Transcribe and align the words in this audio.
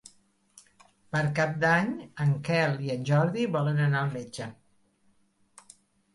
Per 1.15 1.21
Cap 1.39 1.53
d'Any 1.63 1.91
en 2.25 2.31
Quel 2.47 2.81
i 2.87 2.91
en 2.95 3.05
Jordi 3.11 3.47
volen 3.59 3.83
anar 3.91 4.03
al 4.03 4.11
metge. 4.19 4.51